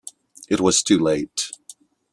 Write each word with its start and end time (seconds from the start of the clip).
It 0.49 0.59
was 0.59 0.81
too 0.81 0.97
late. 0.97 1.51